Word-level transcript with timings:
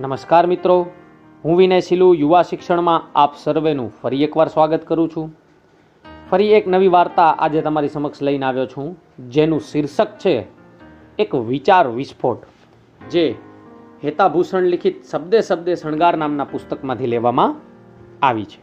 નમસ્કાર 0.00 0.46
મિત્રો. 0.46 0.86
હું 1.44 1.56
વિનય 1.56 1.80
સિલુ 1.80 2.14
યુવા 2.14 2.42
શિક્ષણમાં 2.42 3.10
આપ 3.14 3.34
સર્વેનું 3.36 3.92
ફરી 4.02 4.24
એકવાર 4.24 4.48
સ્વાગત 4.48 4.86
કરું 4.86 5.08
છું. 5.08 5.36
ફરી 6.30 6.52
એક 6.52 6.68
નવી 6.68 6.88
વાર્તા 6.88 7.26
આજે 7.38 7.60
તમારી 7.60 7.88
સમક્ષ 7.88 8.22
લઈને 8.22 8.46
આવ્યો 8.46 8.66
છું, 8.66 8.96
જેનું 9.28 9.60
શીર્ષક 9.60 10.06
છે, 10.18 10.46
એક 11.18 11.34
વિચાર 11.34 11.88
વિસ્ફોટ, 11.88 12.38
જે 13.10 13.34
હેતાભૂષણ 14.04 14.62
લિખિત 14.62 15.04
શબ્દે 15.12 15.40
શબ્દે 15.40 15.74
શણગાર 15.74 16.16
નામના 16.16 16.44
પુસ્તકમાંથી 16.44 17.06
લેવામાં 17.06 17.54
આવી 18.26 18.44
છે. 18.44 18.60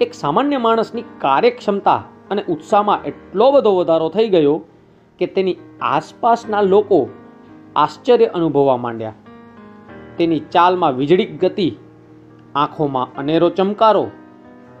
એક 0.00 0.14
સામાન્ય 0.14 0.58
માણસની 0.58 1.02
કાર્યક્ષમતા 1.02 2.02
અને 2.30 2.44
ઉત્સાહમાં 2.48 3.04
એટલો 3.04 3.52
બધો 3.52 3.76
વધારો 3.76 4.08
થઈ 4.08 4.28
ગયો 4.28 4.56
કે 5.18 5.26
તેની 5.26 5.56
આસપાસના 5.80 6.60
લોકો 6.62 7.08
આશ્ચર્ય 7.76 8.24
અનુભવવા 8.24 8.76
માંડ્યા. 8.76 9.12
તેની 10.18 10.38
ચાલમાં 10.38 10.92
વીજળીક 10.92 11.40
ગતિ, 11.40 11.76
આંખોમાં 12.54 13.14
અનેરો 13.18 13.50
ચમકારો, 13.50 14.10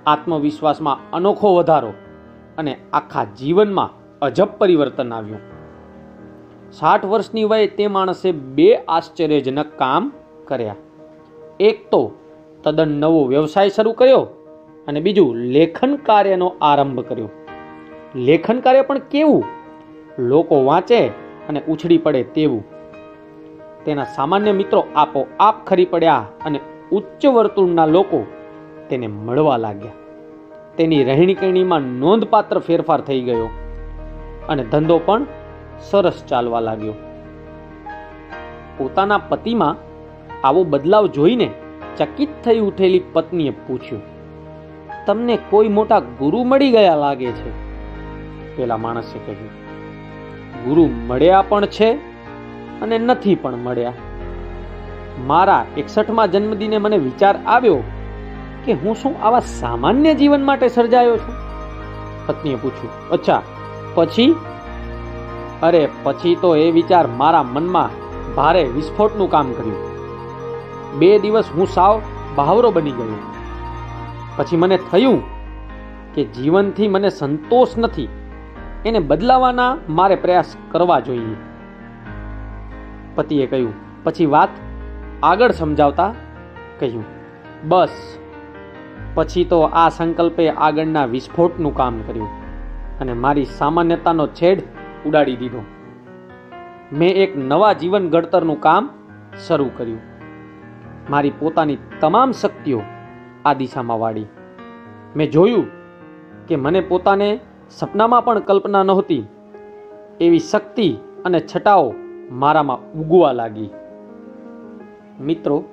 આત્મવિશ્વાસમાં 0.06 1.10
અનોખો 1.10 1.54
વધારો 1.54 1.92
અને 2.58 2.76
આખા 2.92 3.24
જીવનમાં 3.24 4.18
અજબ 4.20 4.48
પરિવર્તન 4.58 5.12
આવ્યું. 5.12 5.38
સાઠ 6.72 7.04
વર્ષની 7.04 7.44
વયે 7.44 7.66
તે 7.66 7.86
માણસે 7.86 8.32
બે 8.32 8.74
આશ્ચર્યજનક 8.76 9.66
કામ 9.78 10.12
કર્યા. 10.44 10.76
એક 11.60 11.90
તો 11.90 12.12
તદ્દન 12.62 12.88
નવો 12.88 13.24
વ્યવસાય 13.24 13.68
શરૂ 13.68 13.92
કર્યો 13.92 14.26
અને 14.88 15.00
બીજું 15.00 15.36
લેખન 15.36 15.96
કાર્યનો 15.96 16.56
આરંભ 16.60 17.00
કર્યો. 17.00 17.28
લેખન 18.14 18.60
કાર્ય 18.60 18.82
પણ 18.82 18.98
કેવું? 18.98 19.44
લોકો 20.18 20.64
વાંચે 20.64 21.06
અને 21.48 21.62
ઉછળી 21.68 21.98
પડે 21.98 22.22
તેવું. 22.22 22.75
તેના 23.86 24.04
સામાન્ય 24.14 24.52
મિત્રો 24.52 24.80
આપોઆપ 24.96 25.56
ખરી 25.66 25.84
પડ્યા 25.84 26.24
અને 26.46 26.58
ઉચ્ચ 26.92 27.26
વર્તુળના 27.26 27.86
લોકો 27.86 28.18
તેને 28.88 29.06
મળવા 29.06 29.56
લાગ્યા. 29.56 29.98
તેની 30.76 31.04
રહેણીકરણીમાં 31.04 31.84
નોંધપાત્ર 32.00 32.58
ફેરફાર 32.58 33.00
થઈ 33.00 33.20
ગયો 33.20 33.50
અને 34.48 34.62
ધંધો 34.64 34.96
પણ 34.98 35.26
સરસ 35.80 36.18
ચાલવા 36.28 36.60
લાગ્યો. 36.60 36.96
પોતાના 38.78 39.20
પતિમાં 39.28 39.76
આવો 40.44 40.64
બદલાવ 40.64 41.06
જોઈને 41.06 41.48
ચકિત 41.96 42.32
થઈ 42.44 42.58
ઉઠેલી 42.58 43.04
પત્નીએ 43.12 43.54
પૂછ્યું, 43.66 44.02
તમને 45.06 45.36
કોઈ 45.50 45.68
મોટા 45.68 46.02
ગુરુ 46.18 46.42
મળી 46.44 46.70
ગયા 46.70 46.96
લાગે 46.96 47.30
છે? 47.32 47.50
પેલા 48.56 48.76
માણસે 48.76 49.18
કહ્યું, 49.18 49.54
ગુરુ 50.64 50.84
મળ્યા 51.08 51.44
પણ 51.48 51.66
છે 51.66 51.88
અને 52.82 52.98
નથી 52.98 53.34
પણ 53.34 53.56
મળ્યા. 53.56 53.92
મારા 55.26 55.66
એકસઠમાં 55.76 56.30
જન્મદિને 56.30 56.78
મને 56.78 56.98
વિચાર 56.98 57.38
આવ્યો 57.46 57.78
કે 58.64 58.72
હું 58.72 58.94
શું 58.94 59.22
આવા 59.22 59.40
સામાન્ય 59.40 60.14
જીવન 60.14 60.44
માટે 60.44 60.68
સર્જાયો 60.68 61.16
છું? 61.16 61.34
પત્નીએ 62.26 62.54
પૂછ્યું, 62.54 63.08
અચ્છા, 63.08 63.42
પછી? 63.94 64.36
અરે, 65.62 65.88
પછી 66.02 66.36
તો 66.40 66.56
એ 66.56 66.70
વિચાર 66.70 67.06
મારા 67.06 67.42
મનમાં 67.42 68.06
ભારે 68.34 68.64
વિસ્ફોટનું 68.64 69.30
કામ 69.30 69.52
કર્યું. 69.52 69.96
બે 70.98 71.18
દિવસ 71.18 71.44
હું 71.54 71.66
સાવ 71.66 72.00
બહાવરો 72.34 72.70
બની 72.70 72.90
ગયો. 72.90 73.18
પછી 74.36 74.56
મને 74.56 74.78
થયું 74.92 75.22
કે 76.14 76.24
જીવનથી 76.24 76.88
મને 76.88 77.08
સંતોષ 77.08 77.68
નથી. 77.78 78.08
એને 78.86 78.98
બદલાવાના 78.98 79.76
મારે 79.88 80.14
પ્રયાસ 80.14 80.56
કરવા 80.70 81.00
જોઈએ. 81.00 81.36
પતિએ 83.16 83.46
કહ્યું. 83.46 83.74
પછી 84.04 84.26
વાત 84.26 84.48
આગળ 85.22 85.52
સમજાવતા 85.52 86.08
કહ્યું, 86.80 87.04
બસ. 87.64 87.94
પછી 89.14 89.44
તો 89.44 89.58
આ 89.60 89.88
સંકલ્પે 89.88 90.44
આગળના 90.50 91.04
વિસ્ફોટનું 91.04 91.74
કામ 91.74 92.00
કર્યું 92.06 92.28
અને 93.00 93.12
મારી 93.12 93.44
સામાન્યતાનો 93.44 94.26
છેડ 94.26 94.62
ઉડાડી 95.06 95.36
દીધો. 95.36 95.62
મેં 96.92 97.16
એક 97.16 97.36
નવા 97.36 97.72
જીવન 97.72 98.10
ઘડતરનું 98.10 98.60
કામ 98.60 98.90
શરૂ 99.46 99.70
કર્યું. 99.76 100.02
મારી 101.10 101.32
પોતાની 101.38 101.78
તમામ 102.00 102.32
શક્તિઓ 102.32 102.80
આ 103.44 103.54
દિશામાં 103.54 104.00
વાળી. 104.00 104.26
મેં 105.16 105.30
જોયું 105.30 105.66
કે 106.46 106.56
મને 106.56 106.80
પોતાને 106.80 107.28
સપનામાં 107.70 108.24
પણ 108.24 108.38
કલ્પના 108.40 108.82
નહોતી. 108.82 109.24
એવી 110.20 110.38
શક્તિ 110.38 110.88
અને 111.24 111.40
છટાઓ 111.40 111.86
મારામાં 112.30 112.92
ઉગવા 112.92 113.32
લાગી. 113.32 113.70
મિત્રો, 115.20 115.64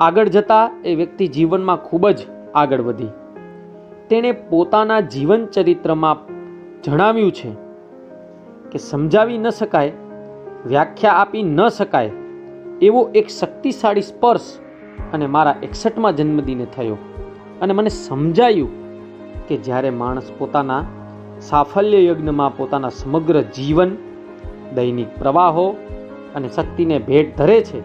આગળ 0.00 0.28
જતા 0.28 0.70
એ 0.84 0.94
વ્યક્તિ 0.94 1.26
જીવનમાં 1.26 1.76
ખૂબ 1.76 2.08
જ 2.08 2.18
આગળ 2.54 2.80
વધી. 2.80 3.06
તેણે 4.08 4.32
પોતાના 4.32 5.00
જીવન 5.00 5.46
ચરિત્રમાં 5.46 6.16
જણાવ્યું 6.82 7.32
છે 7.32 7.52
કે 8.72 8.78
સમજાવી 8.78 9.38
ન 9.38 9.48
શકાય, 9.48 9.92
વ્યાખ્યા 10.66 11.12
આપી 11.12 11.42
ન 11.42 11.68
શકાય 11.68 12.10
એવો 12.82 13.10
એક 13.14 13.28
શક્તિશાળી 13.28 14.02
સ્પર્શ 14.02 14.58
અને 15.12 15.26
મારા 15.26 15.56
એકસઠમાં 15.62 16.16
જન્મદિને 16.16 16.66
થયો. 16.76 16.96
અને 17.62 17.72
મને 17.72 17.88
સમજાયું 17.88 18.68
કે 19.48 19.56
જ્યારે 19.56 19.90
માણસ 19.90 20.30
પોતાના 20.38 20.84
સાફલ્ય 21.40 22.04
યજ્ઞમાં 22.04 22.56
પોતાના 22.56 22.88
સમગ્ર 22.88 23.40
જીવન 23.40 23.96
દૈનિક 24.74 25.18
પ્રવાહો 25.18 25.76
અને 26.34 26.48
શક્તિને 26.48 26.98
ભેટ 26.98 27.36
ધરે 27.36 27.60
છે, 27.60 27.80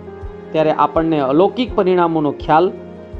ત્યારે 0.51 0.72
આપણને 0.72 1.19
અલૌકિક 1.19 1.75
પરિણામોનો 1.75 2.31
ખ્યાલ 2.31 2.72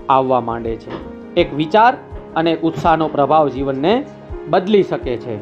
આવવા 0.10 0.42
માંડે 0.42 0.76
છે. 0.76 1.16
એક 1.34 1.54
વિચાર 1.54 1.98
અને 2.36 2.58
ઉત્સાહનો 2.58 3.08
પ્રભાવ 3.08 3.50
જીવનને 3.50 4.06
બદલી 4.50 4.84
શકે 4.84 5.18
છે. 5.18 5.38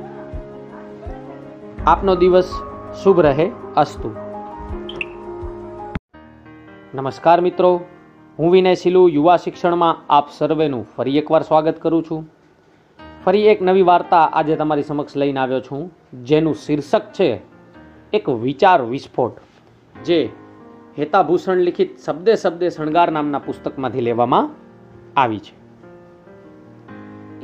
આપનો 1.85 2.15
દિવસ 2.15 2.49
શુભ 3.03 3.19
રહે, 3.19 3.51
અસ્તુ. 3.75 4.15
નમસ્કાર 6.95 7.41
મિત્રો, 7.41 7.81
હું 8.39 8.51
વિનય 8.51 8.75
સિલુ, 8.75 9.07
યુવા 9.07 9.37
શિક્ષણમાં 9.37 9.97
આપ 10.09 10.29
સર્વેનું 10.31 10.87
ફરી 10.95 11.17
એકવાર 11.17 11.41
સ્વાગત 11.41 11.81
કરું 11.81 12.03
છું. 12.03 12.29
ફરી 13.25 13.47
એક 13.47 13.61
નવી 13.61 13.81
વાર્તા 13.81 14.29
આજે 14.33 14.55
તમારી 14.55 14.83
સમક્ષ 14.83 15.17
લઈને 15.17 15.39
આવ્યો 15.39 15.59
છું, 15.59 15.91
જેનું 16.13 16.55
શીર્ષક 16.55 17.01
છે 17.13 17.52
એક 18.13 18.29
વિચાર 18.29 18.81
વિસ્ફોટ, 18.81 19.31
જે 20.05 20.29
હેતાભૂષણ 20.99 21.55
લિખિત 21.55 21.97
શબ્દે 21.97 22.35
શબ્દે 22.35 22.69
શણગાર 22.69 23.11
નામના 23.11 23.39
પુસ્તકમાંથી 23.39 24.01
લેવામાં 24.01 24.49
આવી 25.15 25.39
છે. 25.39 25.55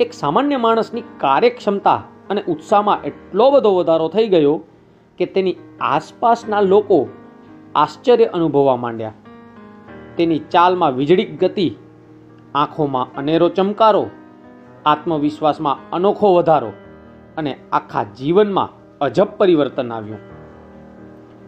એક 0.02 0.12
સામાન્ય 0.12 0.56
માણસની 0.56 1.02
કાર્યક્ષમતા 1.18 1.96
અને 2.30 2.42
ઉત્સાહમાં 2.48 3.02
એટલો 3.02 3.50
બધો 3.50 3.74
વધારો 3.74 4.08
થઈ 4.08 4.28
ગયો 4.28 4.54
કે 5.18 5.26
તેની 5.26 5.56
આસપાસના 5.80 6.60
લોકો 6.60 7.08
આશ્ચર્ય 7.74 8.24
અનુભવવા 8.24 8.76
માંડ્યા. 8.76 9.12
તેની 10.16 10.38
ચાલમાં 10.38 10.96
વીજળીક 10.96 11.40
ગતિ, 11.40 11.76
આંખોમાં 12.54 13.14
અનેરો 13.16 13.48
ચમકારો, 13.48 14.10
આત્મવિશ્વાસમાં 14.86 15.90
અનોખો 15.90 16.34
વધારો 16.34 16.72
અને 17.36 17.58
આખા 17.72 18.02
જીવનમાં 18.02 18.98
અજબ 19.00 19.38
પરિવર્તન 19.38 19.92
આવ્યું. 19.92 20.29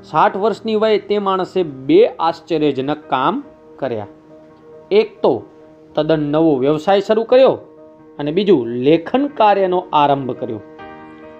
સાઠ 0.03 0.37
વર્ષની 0.37 0.77
વયે 0.77 0.99
તે 0.99 1.19
માણસે 1.19 1.63
બે 1.63 2.07
આશ્ચર્યજનક 2.07 2.97
કામ 3.09 3.45
કર્યા. 3.77 4.07
એક 4.91 5.23
તો 5.23 5.43
તદ્દન 5.95 6.21
નવો 6.21 6.57
વ્યવસાય 6.57 7.01
શરૂ 7.01 7.25
કર્યો 7.25 7.59
અને 8.19 8.33
બીજું 8.33 8.67
લેખન 8.67 9.27
કાર્યનો 9.27 9.87
આરંભ 9.93 10.31
કર્યો. 10.31 10.61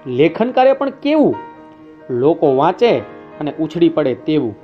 લેખન 0.07 0.51
કાર્ય 0.51 0.73
પણ 0.73 0.91
કેવું? 0.91 1.35
લોકો 2.11 2.57
વાંચે 2.57 2.99
અને 3.41 3.55
ઉછળી 3.61 3.89
પડે 3.89 4.15
તેવું. 4.15 4.55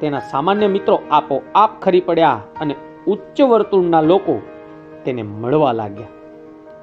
તેના 0.00 0.18
સામાન્ય 0.18 0.66
મિત્રો 0.66 1.02
આપોઆપ 1.10 1.80
ખરી 1.82 2.00
પડ્યા 2.00 2.40
અને 2.60 2.74
ઉચ્ચ 3.06 3.40
વર્તુળના 3.42 4.00
લોકો 4.00 4.42
તેને 5.04 5.22
મળવા 5.22 5.72
લાગ્યા. 5.72 6.06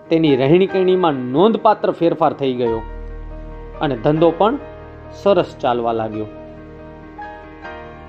તેની 0.10 0.36
રહેણી 0.36 0.68
કહેણીમાં 0.68 1.14
નોંધપાત્ર 1.14 1.92
ફેરફાર 1.92 2.34
થઈ 2.34 2.54
ગયો. 2.54 2.82
અને 3.82 3.98
ધંધો 3.98 4.34
પણ 4.38 4.58
સરસ 5.14 5.56
ચાલવા 5.62 5.94
લાગ્યો. 5.94 6.26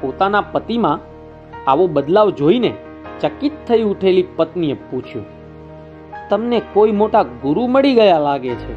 પોતાના 0.01 0.41
પતિમાં 0.53 0.99
આવો 1.71 1.87
બદલાવ 1.87 2.31
જોઈને 2.31 2.73
ચકિત 3.21 3.53
થઈ 3.69 3.83
ઉઠેલી 3.83 4.25
પત્નીએ 4.37 4.77
પૂછ્યું, 4.91 5.27
તમને 6.31 6.59
કોઈ 6.73 6.93
મોટા 6.93 7.23
ગુરુ 7.43 7.67
મળી 7.67 7.95
ગયા 7.95 8.19
લાગે 8.19 8.55
છે? 8.55 8.75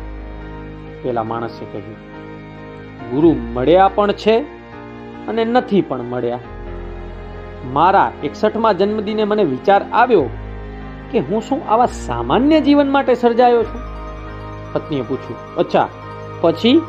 પેલા 1.04 1.24
માણસે 1.24 1.66
કહ્યું, 1.72 1.98
ગુરુ 3.12 3.32
મળ્યા 3.54 3.88
પણ 3.88 4.12
છે 4.12 4.36
અને 5.28 5.46
નથી 5.46 5.82
પણ 5.82 6.02
મળ્યા. 6.02 6.40
મારા 7.74 8.12
એકસઠમાં 8.24 8.78
જન્મદિને 8.78 9.24
મને 9.24 9.44
વિચાર 9.44 9.82
આવ્યો 9.94 10.28
કે 11.12 11.20
હું 11.20 11.42
શું 11.42 11.62
આવા 11.70 11.86
સામાન્ય 11.86 12.60
જીવન 12.62 12.90
માટે 12.90 13.14
સર્જાયો 13.16 13.64
છું? 13.64 13.82
પત્નીએ 14.74 15.02
પૂછ્યું, 15.02 15.40
અચ્છા, 15.56 15.88
પછી? 16.42 16.82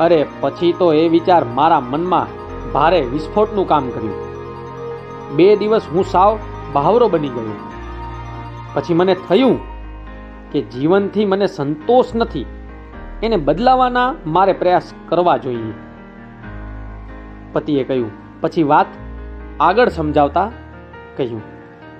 અરે, 0.00 0.26
પછી 0.40 0.72
તો 0.78 0.92
એ 0.92 1.08
વિચાર 1.08 1.44
મારા 1.44 1.80
મનમાં 1.80 2.26
ભારે 2.72 3.00
વિસ્ફોટનું 3.00 3.68
કામ 3.68 3.90
કર્યું. 3.90 4.28
બે 5.36 5.56
દિવસ 5.56 5.82
હું 5.92 6.04
સાવ 6.04 6.38
બહાવરો 6.72 7.08
બની 7.08 7.28
ગયો. 7.28 7.56
પછી 8.74 8.94
મને 8.94 9.16
થયું 9.28 9.58
કે 10.52 10.60
જીવનથી 10.60 11.24
મને 11.24 11.46
સંતોષ 11.46 12.14
નથી. 12.14 12.46
એને 13.22 13.36
બદલાવાના 13.36 14.14
મારે 14.26 14.52
પ્રયાસ 14.52 14.94
કરવા 15.08 15.36
જોઈએ. 15.36 15.72
પતિએ 17.52 17.84
કહ્યું, 17.84 18.40
પછી 18.40 18.62
વાત 18.62 18.86
આગળ 19.60 19.88
સમજાવતા? 19.88 20.50
કહ્યું, 21.16 21.42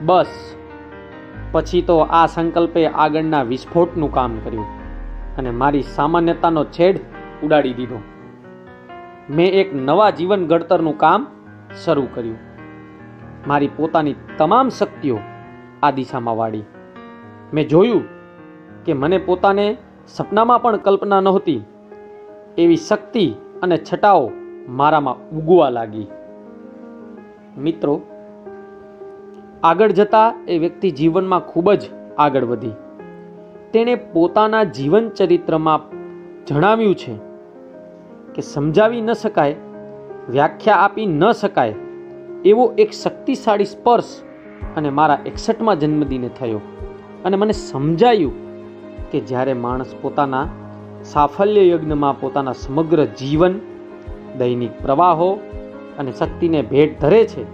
બસ. 0.06 0.26
પછી 1.52 1.82
તો 1.82 1.98
આ 1.98 2.26
સંકલ્પે 2.26 2.86
આગળના 2.86 3.42
વિસ્ફોટનું 3.42 4.12
કામ 4.12 4.38
કર્યું 4.38 4.66
અને 5.36 5.50
મારી 5.50 5.82
સામાન્યતાનો 5.82 6.64
છેડ 6.64 7.00
ઉડાડી 7.44 7.74
દીધો. 7.74 8.02
મેં 9.30 9.52
એક 9.52 9.74
નવા 9.74 10.10
જીવન 10.10 10.46
ઘડતરનું 10.46 10.98
કામ 10.98 11.26
શરૂ 11.84 12.06
કર્યું. 12.14 12.36
મારી 13.46 13.68
પોતાની 13.76 14.14
તમામ 14.38 14.68
શક્તિઓ 14.68 15.18
આ 15.82 15.90
દિશામાં 15.90 16.36
વાળી. 16.36 16.62
મેં 17.54 17.68
જોયું 17.68 18.04
કે 18.84 18.92
મને 18.92 19.18
પોતાને 19.18 19.76
સપનામાં 20.06 20.62
પણ 20.62 20.76
કલ્પના 20.76 21.20
નહોતી. 21.20 21.62
એવી 22.58 22.76
શક્તિ 22.76 23.34
અને 23.62 23.76
છટાઓ 23.76 24.30
મારામાં 24.68 25.30
ઉગવા 25.30 25.70
લાગી. 25.70 26.06
મિત્રો, 27.58 28.02
આગળ 29.62 29.90
જતા 29.90 30.34
એ 30.48 30.58
વ્યક્તિ 30.58 30.90
જીવનમાં 30.90 31.40
ખૂબ 31.40 31.72
જ 31.72 31.80
આગળ 32.18 32.44
વધી. 32.44 32.70
તેણે 33.72 33.94
પોતાના 33.94 34.64
જીવન 34.64 35.08
ચરિત્રમાં 35.08 35.80
જણાવ્યું 36.46 36.94
છે 36.94 37.27
કે 38.38 38.42
સમજાવી 38.42 39.00
ન 39.00 39.12
શકાય, 39.12 39.54
વ્યાખ્યા 40.28 40.74
આપી 40.74 41.06
ન 41.06 41.32
શકાય, 41.32 41.74
એવો 42.44 42.74
એક 42.78 42.92
શક્તિશાળી 42.92 43.64
સ્પર્શ 43.64 44.04
અને 44.76 44.90
મારા 44.90 45.18
એકસઠમાં 45.26 45.80
જન્મદિને 45.80 46.28
થયો. 46.28 46.60
અને 47.24 47.36
મને 47.36 47.52
સમજાયું 47.52 48.32
કે 49.10 49.20
જ્યારે 49.20 49.52
માણસ 49.52 49.94
પોતાના 50.02 50.48
સાફલ્ય 51.04 51.66
યજ્ઞમાં 51.66 52.20
પોતાના 52.20 52.52
સમગ્ર 52.52 53.04
જીવન, 53.04 53.58
દૈનિક 54.38 54.82
પ્રવાહો 54.82 55.32
અને 55.98 56.12
શક્તિને 56.12 56.62
ભેટ 56.62 57.00
ધરે 57.00 57.26
છે, 57.26 57.44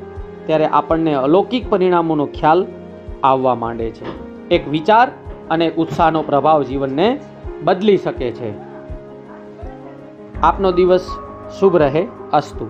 ત્યારે 0.47 0.67
આપણને 0.67 1.15
અલૌકિક 1.15 1.71
પરિણામોનો 1.71 2.27
ખ્યાલ 2.27 2.67
આવવા 3.23 3.55
માંડે 3.55 3.91
છે. 3.91 4.07
એક 4.49 4.69
વિચાર 4.69 5.09
અને 5.51 5.71
ઉત્સાહનો 5.71 6.23
પ્રભાવ 6.23 6.63
જીવનને 6.63 7.21
બદલી 7.65 7.97
શકે 7.97 8.31
છે. 8.31 8.64
આપનો 10.43 10.73
દિવસ 10.73 11.07
શુભ 11.59 11.77
રહે 11.77 12.09
અસ્તુ. 12.33 12.69